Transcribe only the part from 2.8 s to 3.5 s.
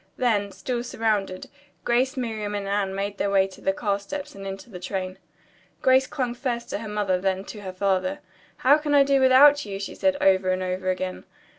made their way